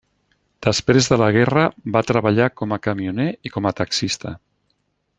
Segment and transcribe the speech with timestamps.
[0.67, 1.67] Després de la guerra
[1.97, 4.37] va treballar com a camioner i com a taxista.